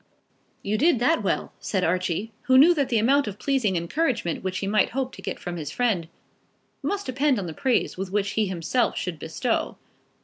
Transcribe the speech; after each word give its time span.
"You 0.63 0.79
did 0.79 0.97
that 0.97 1.21
well," 1.21 1.53
said 1.59 1.83
Archie, 1.83 2.31
who 2.45 2.57
knew 2.57 2.73
that 2.73 2.89
the 2.89 2.97
amount 2.97 3.27
of 3.27 3.37
pleasing 3.37 3.75
encouragement 3.75 4.43
which 4.43 4.57
he 4.57 4.65
might 4.65 4.89
hope 4.89 5.11
to 5.13 5.21
get 5.21 5.37
from 5.37 5.57
his 5.57 5.69
friend, 5.69 6.07
must 6.81 7.05
depend 7.05 7.37
on 7.37 7.45
the 7.45 7.53
praise 7.53 7.99
which 7.99 8.31
he 8.31 8.47
himself 8.47 8.97
should 8.97 9.19
bestow. 9.19 9.77